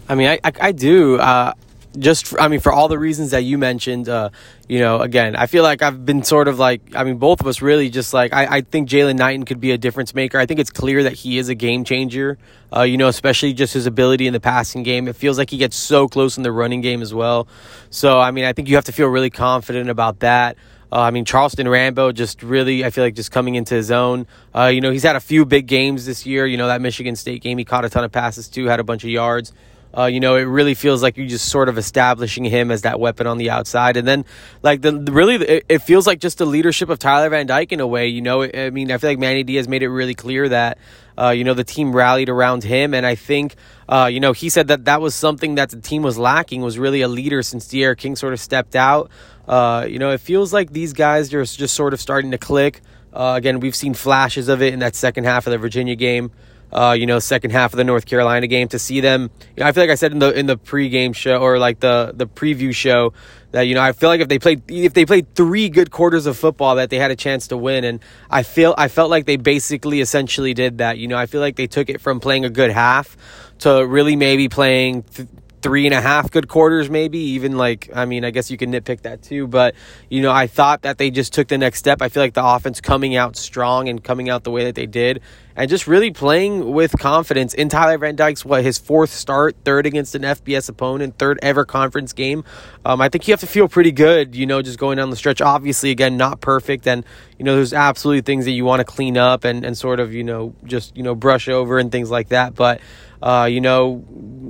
I 0.08 0.14
mean, 0.14 0.28
I 0.28 0.40
I, 0.42 0.52
I 0.60 0.72
do. 0.72 1.16
Uh, 1.16 1.52
just 1.98 2.26
for, 2.26 2.40
I 2.40 2.48
mean, 2.48 2.60
for 2.60 2.72
all 2.72 2.88
the 2.88 2.98
reasons 2.98 3.30
that 3.32 3.42
you 3.42 3.58
mentioned, 3.58 4.08
uh, 4.08 4.30
you 4.68 4.78
know, 4.78 5.00
again, 5.00 5.36
I 5.36 5.46
feel 5.46 5.62
like 5.62 5.82
I've 5.82 6.04
been 6.04 6.22
sort 6.22 6.48
of 6.48 6.58
like, 6.58 6.80
I 6.94 7.04
mean, 7.04 7.18
both 7.18 7.40
of 7.40 7.46
us 7.46 7.62
really 7.62 7.90
just 7.90 8.14
like, 8.14 8.32
I, 8.32 8.56
I 8.56 8.60
think 8.60 8.88
Jaylan 8.88 9.16
Knighton 9.16 9.44
could 9.44 9.60
be 9.60 9.72
a 9.72 9.78
difference 9.78 10.14
maker. 10.14 10.38
I 10.38 10.46
think 10.46 10.60
it's 10.60 10.70
clear 10.70 11.02
that 11.04 11.12
he 11.12 11.38
is 11.38 11.48
a 11.48 11.54
game 11.54 11.84
changer, 11.84 12.38
uh, 12.74 12.82
you 12.82 12.96
know, 12.96 13.08
especially 13.08 13.52
just 13.52 13.74
his 13.74 13.86
ability 13.86 14.26
in 14.26 14.32
the 14.32 14.40
passing 14.40 14.82
game. 14.82 15.08
It 15.08 15.16
feels 15.16 15.38
like 15.38 15.50
he 15.50 15.56
gets 15.56 15.76
so 15.76 16.08
close 16.08 16.36
in 16.36 16.42
the 16.42 16.52
running 16.52 16.80
game 16.80 17.02
as 17.02 17.12
well. 17.12 17.48
So, 17.90 18.18
I 18.18 18.30
mean, 18.30 18.44
I 18.44 18.52
think 18.52 18.68
you 18.68 18.74
have 18.76 18.84
to 18.86 18.92
feel 18.92 19.08
really 19.08 19.30
confident 19.30 19.90
about 19.90 20.20
that. 20.20 20.56
Uh, 20.90 21.00
I 21.00 21.10
mean, 21.10 21.24
Charleston 21.24 21.68
Rambo 21.68 22.12
just 22.12 22.42
really, 22.42 22.84
I 22.84 22.90
feel 22.90 23.04
like 23.04 23.14
just 23.14 23.30
coming 23.30 23.56
into 23.56 23.74
his 23.74 23.90
own. 23.90 24.26
Uh, 24.54 24.66
you 24.66 24.80
know, 24.80 24.90
he's 24.90 25.02
had 25.02 25.16
a 25.16 25.20
few 25.20 25.44
big 25.44 25.66
games 25.66 26.06
this 26.06 26.24
year. 26.24 26.46
You 26.46 26.56
know, 26.56 26.68
that 26.68 26.80
Michigan 26.80 27.14
State 27.14 27.42
game, 27.42 27.58
he 27.58 27.64
caught 27.64 27.84
a 27.84 27.90
ton 27.90 28.04
of 28.04 28.12
passes 28.12 28.48
too, 28.48 28.66
had 28.66 28.80
a 28.80 28.84
bunch 28.84 29.04
of 29.04 29.10
yards. 29.10 29.52
Uh, 29.96 30.04
you 30.04 30.20
know, 30.20 30.36
it 30.36 30.42
really 30.42 30.74
feels 30.74 31.02
like 31.02 31.16
you're 31.16 31.26
just 31.26 31.48
sort 31.48 31.68
of 31.68 31.78
establishing 31.78 32.44
him 32.44 32.70
as 32.70 32.82
that 32.82 33.00
weapon 33.00 33.26
on 33.26 33.38
the 33.38 33.50
outside, 33.50 33.96
and 33.96 34.06
then 34.06 34.24
like 34.62 34.82
the, 34.82 34.92
really, 34.92 35.36
it, 35.36 35.64
it, 35.68 35.78
feels 35.78 36.06
like 36.06 36.20
just 36.20 36.38
the 36.38 36.44
leadership 36.44 36.90
of 36.90 36.98
Tyler 36.98 37.30
Van 37.30 37.46
Dyke 37.46 37.72
in 37.72 37.80
a 37.80 37.86
way. 37.86 38.08
You 38.08 38.20
know, 38.20 38.42
I 38.42 38.70
mean, 38.70 38.92
I 38.92 38.98
feel 38.98 39.10
like 39.10 39.18
Manny 39.18 39.44
Diaz 39.44 39.66
made 39.66 39.82
it 39.82 39.88
really 39.88 40.14
clear 40.14 40.48
that 40.50 40.78
uh, 41.18 41.30
you 41.30 41.42
know 41.42 41.54
the 41.54 41.64
team 41.64 41.96
rallied 41.96 42.28
around 42.28 42.64
him, 42.64 42.92
and 42.92 43.06
I 43.06 43.14
think 43.14 43.54
uh, 43.88 44.10
you 44.12 44.20
know 44.20 44.32
he 44.32 44.50
said 44.50 44.68
that 44.68 44.84
that 44.84 45.00
was 45.00 45.14
something 45.14 45.54
that 45.54 45.70
the 45.70 45.80
team 45.80 46.02
was 46.02 46.18
lacking 46.18 46.60
was 46.60 46.78
really 46.78 47.00
a 47.00 47.08
leader 47.08 47.42
since 47.42 47.66
D'Eriq 47.66 47.96
King 47.96 48.14
sort 48.14 48.34
of 48.34 48.40
stepped 48.40 48.76
out. 48.76 49.10
Uh, 49.46 49.86
you 49.88 49.98
know, 49.98 50.10
it 50.10 50.20
feels 50.20 50.52
like 50.52 50.72
these 50.72 50.92
guys 50.92 51.32
are 51.32 51.44
just 51.44 51.74
sort 51.74 51.94
of 51.94 52.00
starting 52.00 52.32
to 52.32 52.38
click. 52.38 52.82
Uh, 53.12 53.34
again, 53.36 53.60
we've 53.60 53.74
seen 53.74 53.94
flashes 53.94 54.48
of 54.48 54.60
it 54.60 54.74
in 54.74 54.80
that 54.80 54.94
second 54.94 55.24
half 55.24 55.46
of 55.46 55.50
the 55.50 55.58
Virginia 55.58 55.96
game. 55.96 56.30
Uh, 56.72 56.94
you 56.98 57.06
know, 57.06 57.18
second 57.18 57.50
half 57.50 57.72
of 57.72 57.78
the 57.78 57.84
North 57.84 58.04
Carolina 58.04 58.46
game 58.46 58.68
to 58.68 58.78
see 58.78 59.00
them. 59.00 59.30
You 59.56 59.62
know, 59.62 59.66
I 59.66 59.72
feel 59.72 59.82
like 59.82 59.90
I 59.90 59.94
said 59.94 60.12
in 60.12 60.18
the 60.18 60.38
in 60.38 60.46
the 60.46 60.56
pregame 60.56 61.14
show 61.14 61.38
or 61.38 61.58
like 61.58 61.80
the 61.80 62.12
the 62.14 62.26
preview 62.26 62.74
show 62.74 63.14
that 63.52 63.62
you 63.62 63.74
know 63.74 63.80
I 63.80 63.92
feel 63.92 64.10
like 64.10 64.20
if 64.20 64.28
they 64.28 64.38
played 64.38 64.62
if 64.70 64.92
they 64.92 65.06
played 65.06 65.34
three 65.34 65.68
good 65.68 65.90
quarters 65.90 66.26
of 66.26 66.36
football 66.36 66.76
that 66.76 66.90
they 66.90 66.98
had 66.98 67.10
a 67.10 67.16
chance 67.16 67.48
to 67.48 67.56
win, 67.56 67.84
and 67.84 68.00
I 68.30 68.42
feel 68.42 68.74
I 68.76 68.88
felt 68.88 69.10
like 69.10 69.24
they 69.24 69.36
basically 69.36 70.00
essentially 70.00 70.54
did 70.54 70.78
that. 70.78 70.98
You 70.98 71.08
know, 71.08 71.16
I 71.16 71.26
feel 71.26 71.40
like 71.40 71.56
they 71.56 71.66
took 71.66 71.88
it 71.88 72.00
from 72.00 72.20
playing 72.20 72.44
a 72.44 72.50
good 72.50 72.70
half 72.70 73.16
to 73.60 73.86
really 73.86 74.16
maybe 74.16 74.48
playing. 74.48 75.04
Th- 75.04 75.28
three 75.60 75.86
and 75.86 75.94
a 75.94 76.00
half 76.00 76.30
good 76.30 76.48
quarters, 76.48 76.88
maybe 76.88 77.18
even 77.18 77.56
like, 77.56 77.90
I 77.94 78.04
mean, 78.04 78.24
I 78.24 78.30
guess 78.30 78.50
you 78.50 78.56
can 78.56 78.72
nitpick 78.72 79.02
that 79.02 79.22
too. 79.22 79.46
But, 79.46 79.74
you 80.08 80.22
know, 80.22 80.30
I 80.30 80.46
thought 80.46 80.82
that 80.82 80.98
they 80.98 81.10
just 81.10 81.32
took 81.32 81.48
the 81.48 81.58
next 81.58 81.78
step. 81.78 82.00
I 82.00 82.08
feel 82.08 82.22
like 82.22 82.34
the 82.34 82.44
offense 82.44 82.80
coming 82.80 83.16
out 83.16 83.36
strong 83.36 83.88
and 83.88 84.02
coming 84.02 84.30
out 84.30 84.44
the 84.44 84.50
way 84.50 84.64
that 84.64 84.74
they 84.74 84.86
did 84.86 85.20
and 85.58 85.68
just 85.68 85.88
really 85.88 86.12
playing 86.12 86.72
with 86.72 86.96
confidence 87.00 87.52
in 87.52 87.68
Tyler 87.68 87.98
Van 87.98 88.14
Dyke's, 88.14 88.44
what, 88.44 88.62
his 88.62 88.78
fourth 88.78 89.10
start, 89.10 89.56
third 89.64 89.86
against 89.86 90.14
an 90.14 90.22
FBS 90.22 90.68
opponent, 90.68 91.18
third 91.18 91.40
ever 91.42 91.64
conference 91.64 92.12
game. 92.12 92.44
Um, 92.84 93.00
I 93.00 93.08
think 93.08 93.26
you 93.26 93.32
have 93.32 93.40
to 93.40 93.48
feel 93.48 93.66
pretty 93.68 93.90
good, 93.90 94.36
you 94.36 94.46
know, 94.46 94.62
just 94.62 94.78
going 94.78 94.98
down 94.98 95.10
the 95.10 95.16
stretch. 95.16 95.40
Obviously, 95.40 95.90
again, 95.90 96.16
not 96.16 96.40
perfect. 96.40 96.86
And, 96.86 97.04
you 97.40 97.44
know, 97.44 97.56
there's 97.56 97.72
absolutely 97.72 98.20
things 98.20 98.44
that 98.44 98.52
you 98.52 98.64
want 98.64 98.78
to 98.78 98.84
clean 98.84 99.18
up 99.18 99.42
and, 99.42 99.64
and 99.64 99.76
sort 99.76 99.98
of, 99.98 100.14
you 100.14 100.22
know, 100.22 100.54
just, 100.62 100.96
you 100.96 101.02
know, 101.02 101.16
brush 101.16 101.48
over 101.48 101.80
and 101.80 101.90
things 101.90 102.08
like 102.08 102.28
that. 102.28 102.54
But, 102.54 102.80
uh, 103.20 103.48
you 103.50 103.60
know, 103.60 104.04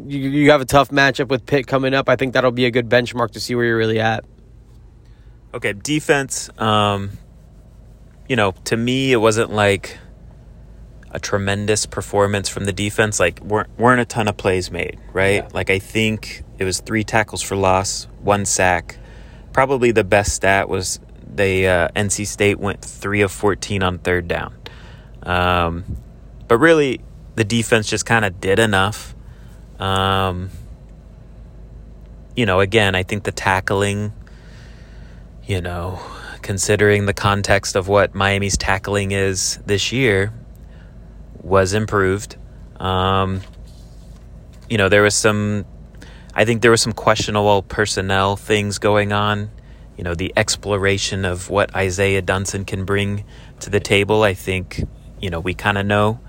you, 0.06 0.18
you 0.18 0.50
have 0.50 0.60
a 0.60 0.66
tough 0.66 0.90
matchup 0.90 1.28
with 1.28 1.46
Pitt 1.46 1.66
coming 1.66 1.94
up. 1.94 2.10
I 2.10 2.16
think 2.16 2.34
that'll 2.34 2.52
be 2.52 2.66
a 2.66 2.70
good 2.70 2.90
benchmark 2.90 3.30
to 3.30 3.40
see 3.40 3.54
where 3.54 3.64
you're 3.64 3.78
really 3.78 3.98
at. 3.98 4.26
Okay, 5.54 5.72
defense. 5.72 6.50
Um, 6.58 7.12
you 8.28 8.36
know, 8.36 8.52
to 8.64 8.76
me, 8.76 9.12
it 9.12 9.16
wasn't 9.16 9.50
like 9.50 9.98
a 11.18 11.20
tremendous 11.20 11.84
performance 11.84 12.48
from 12.48 12.64
the 12.64 12.72
defense. 12.72 13.18
Like 13.18 13.40
weren't 13.40 13.68
weren't 13.78 14.00
a 14.00 14.04
ton 14.04 14.28
of 14.28 14.36
plays 14.36 14.70
made, 14.70 14.98
right? 15.12 15.42
Yeah. 15.42 15.48
Like 15.52 15.68
I 15.68 15.80
think 15.80 16.44
it 16.58 16.64
was 16.64 16.80
three 16.80 17.02
tackles 17.04 17.42
for 17.42 17.56
loss, 17.56 18.06
one 18.22 18.44
sack. 18.44 18.98
Probably 19.52 19.90
the 19.90 20.04
best 20.04 20.32
stat 20.32 20.68
was 20.68 21.00
they 21.26 21.66
uh, 21.66 21.88
NC 21.96 22.26
State 22.26 22.58
went 22.58 22.84
three 22.84 23.22
of 23.22 23.32
fourteen 23.32 23.82
on 23.82 23.98
third 23.98 24.28
down. 24.28 24.54
Um, 25.24 25.84
but 26.46 26.58
really, 26.58 27.00
the 27.34 27.44
defense 27.44 27.88
just 27.90 28.06
kind 28.06 28.24
of 28.24 28.40
did 28.40 28.60
enough. 28.60 29.14
Um, 29.80 30.50
you 32.36 32.46
know, 32.46 32.60
again, 32.60 32.94
I 32.94 33.02
think 33.02 33.24
the 33.24 33.32
tackling, 33.32 34.12
you 35.44 35.60
know, 35.60 36.00
considering 36.42 37.06
the 37.06 37.14
context 37.14 37.74
of 37.74 37.88
what 37.88 38.14
Miami's 38.14 38.56
tackling 38.56 39.10
is 39.10 39.58
this 39.66 39.92
year, 39.92 40.32
was 41.48 41.72
improved. 41.72 42.36
Um, 42.78 43.40
you 44.68 44.78
know, 44.78 44.88
there 44.88 45.02
was 45.02 45.14
some, 45.14 45.64
I 46.34 46.44
think 46.44 46.62
there 46.62 46.70
was 46.70 46.80
some 46.80 46.92
questionable 46.92 47.62
personnel 47.62 48.36
things 48.36 48.78
going 48.78 49.12
on. 49.12 49.50
You 49.96 50.04
know, 50.04 50.14
the 50.14 50.32
exploration 50.36 51.24
of 51.24 51.50
what 51.50 51.74
Isaiah 51.74 52.22
Dunson 52.22 52.66
can 52.66 52.84
bring 52.84 53.24
to 53.60 53.70
the 53.70 53.80
table. 53.80 54.22
I 54.22 54.34
think, 54.34 54.84
you 55.20 55.30
know, 55.30 55.40
we 55.40 55.54
kind 55.54 55.76
of 55.76 55.86
know 55.86 56.20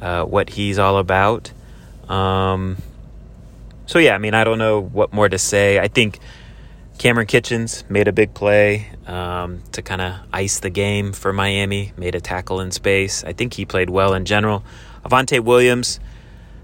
uh, 0.00 0.24
what 0.24 0.50
he's 0.50 0.78
all 0.78 0.98
about. 0.98 1.52
Um, 2.08 2.76
so, 3.86 3.98
yeah, 3.98 4.14
I 4.14 4.18
mean, 4.18 4.34
I 4.34 4.44
don't 4.44 4.58
know 4.58 4.80
what 4.80 5.12
more 5.12 5.28
to 5.28 5.38
say. 5.38 5.80
I 5.80 5.88
think 5.88 6.20
Kamren 6.98 7.28
Kitchens 7.28 7.84
made 7.88 8.08
a 8.08 8.12
big 8.12 8.32
play 8.32 8.88
um, 9.06 9.62
to 9.72 9.82
kind 9.82 10.00
of 10.00 10.14
ice 10.32 10.60
the 10.60 10.70
game 10.70 11.12
for 11.12 11.32
Miami, 11.32 11.92
made 11.96 12.14
a 12.14 12.20
tackle 12.20 12.60
in 12.60 12.70
space. 12.70 13.22
I 13.22 13.32
think 13.32 13.54
he 13.54 13.64
played 13.66 13.90
well 13.90 14.14
in 14.14 14.24
general. 14.24 14.64
Avantae 15.04 15.40
Williams, 15.40 16.00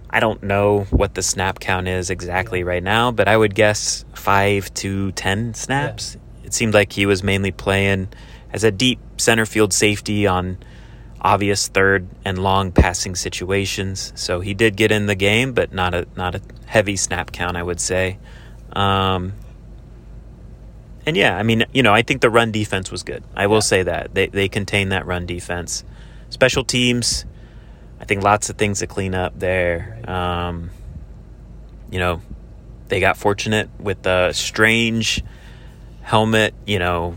I 0.09 0.21
don't 0.21 0.43
know 0.43 0.81
what 0.91 1.15
the 1.15 1.23
snap 1.23 1.61
count 1.61 1.87
is 1.87 2.11
exactly 2.11 2.65
right 2.65 2.83
now, 2.83 3.13
but 3.13 3.29
I 3.29 3.37
would 3.37 3.55
guess 3.55 4.05
five 4.15 4.73
to 4.75 5.13
10 5.13 5.55
snaps. 5.55 6.17
Yeah. 6.17 6.47
It 6.47 6.55
seemed 6.55 6.75
like 6.75 6.93
he 6.93 7.07
was 7.07 7.23
mainly 7.23 7.53
playing 7.53 8.09
as 8.53 8.65
a 8.65 8.71
deep 8.71 9.01
center 9.19 9.47
field 9.47 9.73
safety 9.73 10.27
on 10.27 10.59
obvious 11.21 11.69
third 11.69 12.09
and 12.25 12.39
long 12.39 12.73
passing 12.73 13.15
situations. 13.15 14.13
So 14.17 14.41
he 14.41 14.55
did 14.55 14.77
get 14.77 14.93
in 14.93 15.07
the 15.07 15.15
game, 15.15 15.53
but 15.53 15.73
not 15.73 15.95
a 15.95 16.07
not 16.17 16.35
a 16.35 16.43
heavy 16.67 16.97
snap 16.97 17.33
count, 17.33 17.57
I 17.57 17.63
would 17.63 17.81
say. 17.81 18.19
Um, 18.73 19.35
and 21.07 21.17
yeah, 21.17 21.37
I 21.37 21.43
mean, 21.43 21.65
you 21.73 21.83
know, 21.83 21.93
I 21.93 22.03
think 22.03 22.21
the 22.21 22.31
run 22.31 22.53
defense 22.53 22.91
was 22.91 23.03
good. 23.03 23.25
I 23.35 23.47
will 23.47 23.57
yeah. 23.57 23.61
say 23.61 23.83
that 23.83 24.15
they 24.15 24.29
they 24.29 24.49
contained 24.49 24.93
that 24.93 25.07
run 25.07 25.27
defense. 25.27 25.85
Special 26.31 26.65
teams, 26.65 27.25
I 28.01 28.05
think 28.05 28.23
lots 28.23 28.51
of 28.51 28.57
things 28.57 28.79
to 28.79 28.87
clean 28.87 29.15
up 29.15 29.39
there. 29.39 30.01
Um, 30.09 30.71
you 31.91 31.99
know, 31.99 32.23
they 32.89 33.01
got 33.01 33.17
fortunate 33.17 33.69
with 33.79 34.03
the 34.03 34.33
strange 34.33 35.23
helmet, 36.03 36.55
you 36.67 36.79
know, 36.79 37.17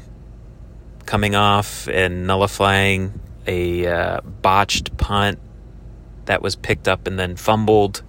coming 1.05 1.35
off 1.35 1.87
and 1.87 2.27
nullifying 2.27 3.19
a 3.47 3.85
uh, 3.87 4.21
botched 4.21 4.97
punt 4.97 5.39
that 6.25 6.41
was 6.41 6.55
picked 6.55 6.87
up 6.87 7.07
and 7.07 7.19
then 7.19 7.35
fumbled. 7.35 8.01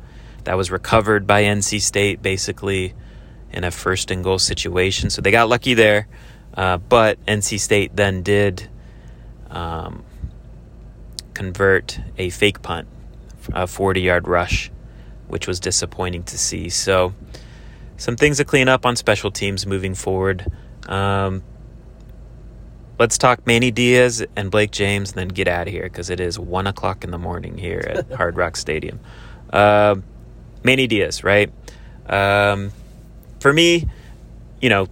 That 0.44 0.56
was 0.56 0.70
recovered 0.70 1.26
by 1.26 1.42
NC 1.42 1.80
State, 1.82 2.22
basically 2.22 2.94
in 3.56 3.64
a 3.64 3.70
first 3.70 4.10
and 4.10 4.22
goal 4.22 4.38
situation. 4.38 5.08
So 5.08 5.22
they 5.22 5.30
got 5.32 5.48
lucky 5.48 5.74
there. 5.74 6.06
Uh, 6.54 6.76
but 6.76 7.24
NC 7.26 7.58
State 7.58 7.96
then 7.96 8.22
did 8.22 8.68
um, 9.50 10.04
convert 11.34 11.98
a 12.18 12.30
fake 12.30 12.62
punt, 12.62 12.86
a 13.52 13.66
40 13.66 14.02
yard 14.02 14.28
rush, 14.28 14.70
which 15.26 15.48
was 15.48 15.58
disappointing 15.58 16.22
to 16.24 16.38
see. 16.38 16.68
So 16.68 17.14
some 17.96 18.16
things 18.16 18.36
to 18.36 18.44
clean 18.44 18.68
up 18.68 18.84
on 18.84 18.94
special 18.94 19.30
teams 19.30 19.66
moving 19.66 19.94
forward. 19.94 20.46
Um, 20.86 21.42
let's 22.98 23.16
talk 23.18 23.46
Manny 23.46 23.70
Diaz 23.70 24.24
and 24.36 24.50
Blake 24.50 24.70
James 24.70 25.12
and 25.12 25.18
then 25.18 25.28
get 25.28 25.48
out 25.48 25.66
of 25.66 25.72
here 25.72 25.84
because 25.84 26.10
it 26.10 26.20
is 26.20 26.38
1 26.38 26.66
o'clock 26.66 27.04
in 27.04 27.10
the 27.10 27.18
morning 27.18 27.56
here 27.56 27.84
at 27.86 28.12
Hard 28.16 28.36
Rock 28.36 28.56
Stadium. 28.56 29.00
Uh, 29.50 29.96
Manny 30.62 30.86
Diaz, 30.86 31.24
right? 31.24 31.50
Um, 32.06 32.72
for 33.40 33.52
me, 33.52 33.88
you 34.60 34.68
know, 34.68 34.88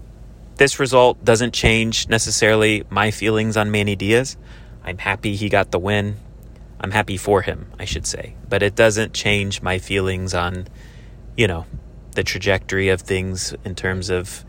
this 0.57 0.79
result 0.79 1.25
doesn't 1.25 1.53
change 1.53 2.09
necessarily 2.09 2.85
my 2.91 3.11
feelings 3.11 3.57
on 3.57 3.71
Manny 3.71 3.97
Diaz. 3.97 4.37
I'm 4.85 4.99
happy 4.99 5.35
he 5.35 5.49
got 5.49 5.71
the 5.71 5.79
win. 5.79 6.17
I'm 6.81 6.91
happy 6.91 7.17
for 7.17 7.43
him, 7.43 7.73
I 7.79 7.85
should 7.85 8.07
say. 8.07 8.37
But 8.49 8.63
it 8.63 8.75
doesn't 8.75 9.15
change 9.15 9.63
my 9.63 9.79
feelings 9.79 10.35
on, 10.35 10.69
you 11.37 11.47
know, 11.47 11.67
the 12.13 12.23
trajectory 12.23 12.89
of 12.89 13.01
things 13.01 13.55
in 13.65 13.75
terms 13.75 14.11
of 14.11 14.45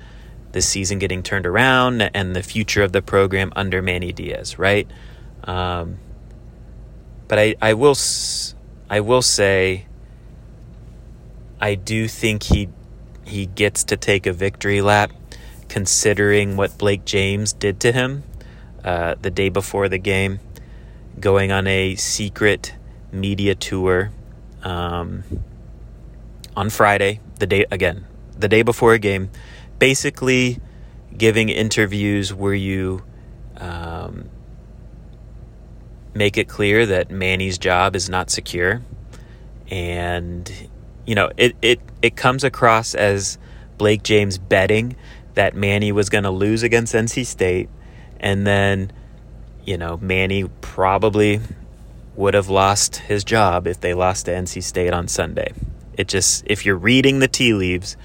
the 0.51 0.61
season 0.61 0.99
getting 0.99 1.23
turned 1.23 1.45
around 1.45 2.01
and 2.01 2.35
the 2.35 2.43
future 2.43 2.83
of 2.83 2.91
the 2.91 3.01
program 3.01 3.51
under 3.55 3.81
Manny 3.81 4.11
Diaz, 4.11 4.59
right? 4.59 4.87
Um, 5.43 5.97
but 7.27 7.39
I, 7.39 7.55
I 7.61 7.73
will 7.73 7.95
I 8.89 8.99
will 8.99 9.21
say 9.21 9.85
I 11.59 11.75
do 11.75 12.07
think 12.07 12.43
he 12.43 12.69
he 13.25 13.47
gets 13.47 13.83
to 13.85 13.97
take 13.97 14.25
a 14.25 14.33
victory 14.33 14.81
lap, 14.81 15.11
considering 15.67 16.57
what 16.57 16.77
Blake 16.77 17.05
James 17.05 17.53
did 17.53 17.79
to 17.81 17.91
him 17.91 18.23
uh, 18.83 19.15
the 19.21 19.31
day 19.31 19.49
before 19.49 19.89
the 19.89 19.97
game, 19.97 20.39
going 21.19 21.51
on 21.51 21.67
a 21.67 21.95
secret 21.95 22.73
media 23.11 23.55
tour 23.55 24.11
um, 24.63 25.23
on 26.55 26.69
Friday, 26.69 27.19
the 27.39 27.47
day 27.47 27.65
again, 27.71 28.05
the 28.37 28.47
day 28.47 28.61
before 28.61 28.93
a 28.93 28.99
game, 28.99 29.29
basically 29.79 30.59
giving 31.17 31.49
interviews 31.49 32.33
where 32.33 32.53
you 32.53 33.03
um, 33.57 34.29
make 36.13 36.37
it 36.37 36.47
clear 36.47 36.85
that 36.85 37.09
Manny's 37.09 37.57
job 37.57 37.95
is 37.95 38.09
not 38.09 38.29
secure 38.29 38.81
and 39.69 40.69
you 41.05 41.15
know, 41.15 41.31
it, 41.37 41.55
it, 41.61 41.79
it 42.01 42.15
comes 42.15 42.43
across 42.43 42.95
as 42.95 43.37
Blake 43.77 44.03
James 44.03 44.37
betting 44.37 44.95
that 45.35 45.55
Manny 45.55 45.91
was 45.91 46.09
going 46.09 46.23
to 46.23 46.31
lose 46.31 46.63
against 46.63 46.93
NC 46.93 47.25
State. 47.25 47.69
And 48.19 48.47
then, 48.47 48.91
you 49.65 49.77
know, 49.77 49.97
Manny 49.97 50.45
probably 50.61 51.41
would 52.15 52.33
have 52.33 52.49
lost 52.49 52.97
his 52.97 53.23
job 53.23 53.67
if 53.67 53.81
they 53.81 53.93
lost 53.93 54.25
to 54.25 54.31
NC 54.31 54.63
State 54.63 54.93
on 54.93 55.07
Sunday. 55.07 55.53
It 55.97 56.07
just, 56.07 56.43
if 56.47 56.65
you're 56.65 56.77
reading 56.77 57.19
the 57.19 57.27
tea 57.27 57.53
leaves, 57.53 57.97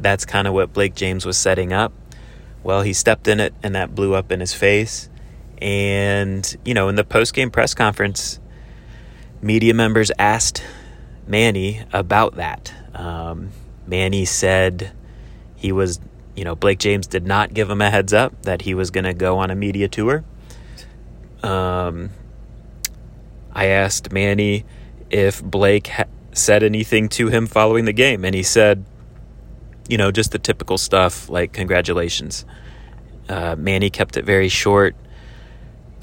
that's 0.00 0.24
kind 0.24 0.46
of 0.46 0.54
what 0.54 0.72
Blake 0.72 0.94
James 0.94 1.26
was 1.26 1.36
setting 1.36 1.72
up. 1.72 1.92
Well, 2.62 2.82
he 2.82 2.92
stepped 2.92 3.28
in 3.28 3.40
it 3.40 3.54
and 3.62 3.74
that 3.74 3.94
blew 3.94 4.14
up 4.14 4.30
in 4.32 4.40
his 4.40 4.54
face. 4.54 5.08
And, 5.60 6.56
you 6.64 6.74
know, 6.74 6.88
in 6.88 6.94
the 6.94 7.04
post 7.04 7.34
game 7.34 7.50
press 7.50 7.74
conference, 7.74 8.38
media 9.42 9.74
members 9.74 10.12
asked 10.18 10.62
Manny 11.28 11.82
about 11.92 12.36
that. 12.36 12.72
Um, 12.94 13.50
Manny 13.86 14.24
said 14.24 14.92
he 15.56 15.72
was, 15.72 16.00
you 16.34 16.44
know, 16.44 16.54
Blake 16.54 16.78
James 16.78 17.06
did 17.06 17.26
not 17.26 17.52
give 17.54 17.70
him 17.70 17.80
a 17.80 17.90
heads 17.90 18.12
up 18.12 18.42
that 18.42 18.62
he 18.62 18.74
was 18.74 18.90
going 18.90 19.04
to 19.04 19.14
go 19.14 19.38
on 19.38 19.50
a 19.50 19.54
media 19.54 19.88
tour. 19.88 20.24
Um, 21.42 22.10
I 23.52 23.66
asked 23.66 24.12
Manny 24.12 24.64
if 25.10 25.42
Blake 25.42 25.88
ha- 25.88 26.04
said 26.32 26.62
anything 26.62 27.08
to 27.10 27.28
him 27.28 27.46
following 27.46 27.84
the 27.84 27.92
game, 27.92 28.24
and 28.24 28.34
he 28.34 28.42
said, 28.42 28.84
you 29.88 29.96
know, 29.96 30.10
just 30.10 30.32
the 30.32 30.38
typical 30.38 30.78
stuff 30.78 31.28
like 31.28 31.52
congratulations. 31.52 32.44
Uh, 33.28 33.56
Manny 33.58 33.90
kept 33.90 34.16
it 34.16 34.24
very 34.24 34.48
short. 34.48 34.94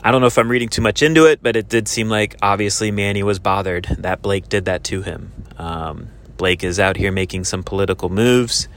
I 0.05 0.11
don't 0.11 0.21
know 0.21 0.27
if 0.27 0.37
I'm 0.37 0.51
reading 0.51 0.69
too 0.69 0.83
much 0.83 1.01
into 1.01 1.25
it, 1.25 1.41
but 1.41 1.55
it 1.55 1.67
did 1.67 1.87
seem 1.87 2.09
like 2.09 2.35
obviously 2.39 2.91
Manny 2.91 3.23
was 3.23 3.39
bothered 3.39 3.85
that 3.97 4.21
Blake 4.21 4.47
did 4.47 4.65
that 4.65 4.83
to 4.83 5.01
him. 5.01 5.31
Um, 5.57 6.09
Blake 6.37 6.63
is 6.63 6.79
out 6.79 6.95
here 6.95 7.11
making 7.11 7.45
some 7.45 7.63
political 7.63 8.09
moves, 8.09 8.67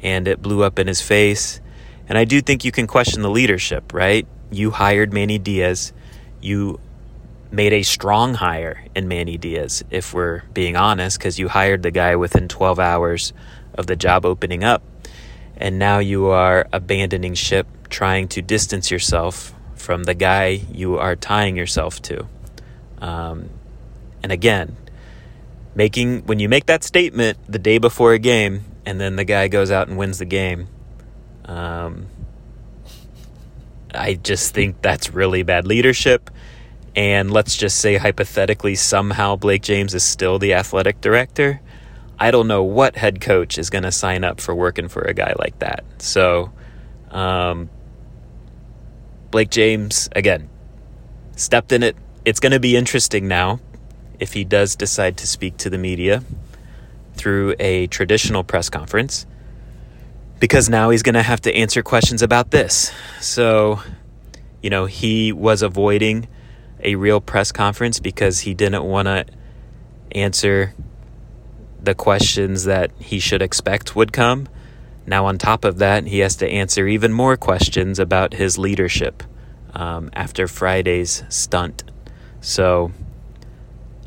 and 0.00 0.26
it 0.26 0.40
blew 0.40 0.62
up 0.62 0.78
in 0.78 0.86
his 0.86 1.02
face. 1.02 1.60
And 2.08 2.16
I 2.16 2.24
do 2.24 2.40
think 2.40 2.64
you 2.64 2.72
can 2.72 2.86
question 2.86 3.20
the 3.20 3.28
leadership, 3.28 3.92
right? 3.92 4.26
You 4.50 4.70
hired 4.70 5.12
Manny 5.12 5.38
Diaz. 5.38 5.92
You 6.40 6.80
made 7.50 7.74
a 7.74 7.82
strong 7.82 8.32
hire 8.32 8.82
in 8.94 9.06
Manny 9.06 9.36
Diaz, 9.36 9.84
if 9.90 10.14
we're 10.14 10.44
being 10.54 10.76
honest, 10.76 11.18
because 11.18 11.38
you 11.38 11.48
hired 11.48 11.82
the 11.82 11.90
guy 11.90 12.16
within 12.16 12.48
12 12.48 12.78
hours 12.78 13.34
of 13.74 13.86
the 13.86 13.96
job 13.96 14.24
opening 14.24 14.64
up. 14.64 14.82
And 15.58 15.78
now 15.78 15.98
you 15.98 16.28
are 16.28 16.66
abandoning 16.72 17.34
ship, 17.34 17.66
trying 17.90 18.28
to 18.28 18.40
distance 18.40 18.90
yourself 18.90 19.54
from 19.80 20.04
the 20.04 20.14
guy 20.14 20.60
you 20.72 20.98
are 20.98 21.16
tying 21.16 21.56
yourself 21.56 22.00
to. 22.02 22.26
Um, 22.98 23.50
and 24.22 24.30
again, 24.30 24.76
making 25.74 26.22
when 26.26 26.38
you 26.38 26.48
make 26.48 26.66
that 26.66 26.84
statement 26.84 27.38
the 27.48 27.58
day 27.58 27.78
before 27.78 28.12
a 28.12 28.18
game, 28.18 28.64
and 28.84 29.00
then 29.00 29.16
the 29.16 29.24
guy 29.24 29.48
goes 29.48 29.70
out 29.70 29.88
and 29.88 29.96
wins 29.96 30.18
the 30.18 30.24
game. 30.24 30.68
Um, 31.46 32.06
I 33.92 34.14
just 34.14 34.54
think 34.54 34.82
that's 34.82 35.12
really 35.12 35.42
bad 35.42 35.66
leadership, 35.66 36.30
and 36.94 37.30
let's 37.30 37.56
just 37.56 37.78
say 37.78 37.96
hypothetically 37.96 38.76
somehow 38.76 39.36
Blake 39.36 39.62
James 39.62 39.94
is 39.94 40.04
still 40.04 40.38
the 40.38 40.54
athletic 40.54 41.00
director, 41.00 41.60
I 42.20 42.30
don't 42.30 42.46
know 42.46 42.62
what 42.62 42.96
head 42.96 43.22
coach 43.22 43.56
is 43.56 43.70
going 43.70 43.84
to 43.84 43.92
sign 43.92 44.24
up 44.24 44.42
for 44.42 44.54
working 44.54 44.88
for 44.88 45.00
a 45.00 45.14
guy 45.14 45.32
like 45.38 45.58
that. 45.60 45.84
So, 45.98 46.52
um, 47.10 47.70
Blake 49.30 49.50
James, 49.50 50.08
again, 50.12 50.48
stepped 51.36 51.72
in 51.72 51.82
it. 51.82 51.96
It's 52.24 52.40
going 52.40 52.52
to 52.52 52.60
be 52.60 52.76
interesting 52.76 53.28
now 53.28 53.60
if 54.18 54.32
he 54.32 54.44
does 54.44 54.76
decide 54.76 55.16
to 55.18 55.26
speak 55.26 55.56
to 55.58 55.70
the 55.70 55.78
media 55.78 56.22
through 57.14 57.54
a 57.58 57.86
traditional 57.86 58.44
press 58.44 58.68
conference 58.68 59.26
because 60.40 60.68
now 60.68 60.90
he's 60.90 61.02
going 61.02 61.14
to 61.14 61.22
have 61.22 61.40
to 61.42 61.54
answer 61.54 61.82
questions 61.82 62.22
about 62.22 62.50
this. 62.50 62.92
So, 63.20 63.80
you 64.62 64.70
know, 64.70 64.86
he 64.86 65.32
was 65.32 65.62
avoiding 65.62 66.28
a 66.82 66.94
real 66.94 67.20
press 67.20 67.52
conference 67.52 68.00
because 68.00 68.40
he 68.40 68.54
didn't 68.54 68.84
want 68.84 69.06
to 69.06 69.26
answer 70.12 70.74
the 71.82 71.94
questions 71.94 72.64
that 72.64 72.90
he 72.98 73.20
should 73.20 73.42
expect 73.42 73.94
would 73.94 74.12
come. 74.12 74.48
Now, 75.10 75.26
on 75.26 75.38
top 75.38 75.64
of 75.64 75.78
that, 75.78 76.06
he 76.06 76.20
has 76.20 76.36
to 76.36 76.48
answer 76.48 76.86
even 76.86 77.12
more 77.12 77.36
questions 77.36 77.98
about 77.98 78.32
his 78.32 78.58
leadership 78.58 79.24
um, 79.74 80.08
after 80.12 80.46
Friday's 80.46 81.24
stunt. 81.28 81.82
So, 82.40 82.92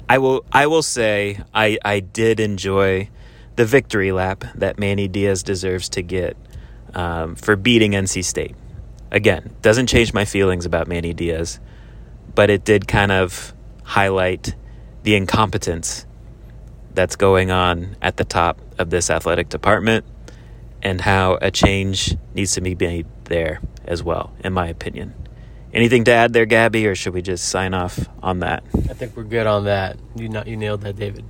I 0.08 0.20
will 0.20 0.46
I 0.50 0.68
will 0.68 0.82
say 0.82 1.42
I 1.54 1.78
I 1.84 2.00
did 2.00 2.40
enjoy 2.40 3.10
the 3.58 3.66
victory 3.66 4.14
lap 4.14 4.46
that 4.56 4.80
Manny 4.80 5.10
Diaz 5.10 5.44
deserves 5.44 5.90
to 5.90 6.02
get 6.02 6.38
um, 6.94 7.36
for 7.36 7.58
beating 7.58 7.92
NC 7.92 8.24
State. 8.24 8.56
Again, 9.12 9.54
doesn't 9.62 9.88
change 9.88 10.14
my 10.14 10.24
feelings 10.24 10.66
about 10.66 10.88
Manny 10.88 11.14
Diaz, 11.14 11.60
but 12.34 12.50
it 12.50 12.64
did 12.64 12.88
kind 12.88 13.12
of 13.12 13.54
highlight 13.84 14.56
the 15.04 15.16
incompetence 15.16 16.06
that's 16.94 17.18
going 17.18 17.52
on 17.52 17.98
at 18.02 18.16
the 18.16 18.24
top 18.24 18.62
of 18.80 18.90
this 18.90 19.10
athletic 19.10 19.50
department 19.50 20.06
and 20.84 21.00
how 21.02 21.40
a 21.42 21.50
change 21.50 22.16
needs 22.36 22.52
to 22.52 22.62
be 22.62 22.76
made 22.76 23.08
there 23.24 23.62
as 23.86 24.04
well, 24.04 24.34
in 24.44 24.54
my 24.54 24.68
opinion. 24.68 25.16
Anything 25.74 26.04
to 26.04 26.12
add 26.12 26.34
there, 26.34 26.46
Gabby, 26.46 26.86
or 26.86 26.94
should 26.94 27.14
we 27.14 27.24
just 27.24 27.46
sign 27.46 27.74
off 27.74 28.08
on 28.22 28.40
that? 28.40 28.64
I 28.76 28.94
think 28.94 29.16
we're 29.16 29.24
good 29.24 29.48
on 29.48 29.64
that. 29.64 29.98
You 30.16 30.30
not 30.30 30.46
you 30.46 30.56
nailed 30.56 30.82
that, 30.82 30.98
David. 30.98 31.26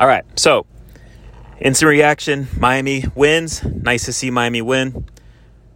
All 0.00 0.08
right, 0.08 0.24
so 0.36 0.66
instant 1.60 1.88
reaction: 1.88 2.48
Miami 2.58 3.04
wins. 3.14 3.62
Nice 3.62 4.06
to 4.06 4.12
see 4.12 4.30
Miami 4.30 4.62
win 4.62 5.06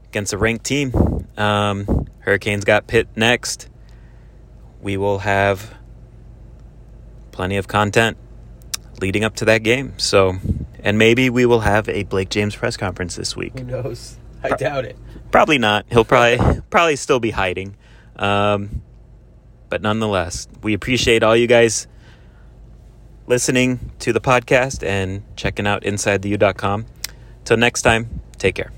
against 0.09 0.33
a 0.33 0.39
ranked 0.39 0.65
team. 0.65 0.93
Um, 1.37 2.09
Hurricanes 2.21 2.65
got 2.65 2.89
Pitt 2.89 3.09
next. 3.15 3.69
We 4.81 4.97
will 4.97 5.21
have 5.21 5.75
plenty 7.31 7.57
of 7.57 7.69
content 7.69 8.17
leading 9.03 9.25
up 9.25 9.35
to 9.37 9.45
that 9.45 9.63
game. 9.63 9.93
So, 9.99 10.37
and 10.81 10.97
maybe 10.97 11.29
we 11.29 11.45
will 11.45 11.61
have 11.61 11.89
a 11.89 12.05
Blake 12.05 12.31
James 12.31 12.57
press 12.57 12.79
conference 12.79 13.17
this 13.17 13.37
week. 13.37 13.59
Who 13.59 13.65
knows? 13.65 14.17
I 14.43 14.49
Pro- 14.49 14.57
doubt 14.57 14.85
it. 14.87 14.97
Probably 15.31 15.59
not. 15.59 15.85
He'll 15.91 16.05
probably 16.05 16.61
probably 16.71 16.97
still 16.97 17.21
be 17.21 17.31
hiding. 17.31 17.77
Um, 18.17 18.83
but 19.69 19.83
nonetheless, 19.83 20.49
we 20.63 20.75
appreciate 20.75 21.23
all 21.23 21.37
you 21.37 21.47
guys 21.47 21.87
listening 23.27 23.91
to 24.01 24.13
the 24.13 24.21
podcast 24.21 24.83
and 24.87 25.23
checking 25.37 25.67
out 25.67 25.83
InsideTheU.com. 25.83 26.87
Till 27.45 27.57
next 27.57 27.83
time, 27.83 28.21
take 28.39 28.55
care. 28.55 28.71